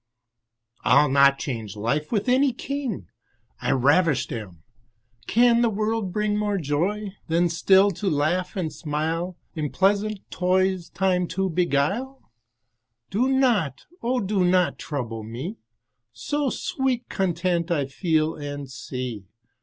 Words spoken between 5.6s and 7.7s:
the world bring More joy, than